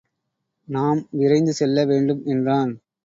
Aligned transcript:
நாம் 0.67 1.07
விரைந்து 1.11 1.53
செல்ல 1.53 1.85
வேண்டும் 1.85 2.21
எனறான். 2.25 2.71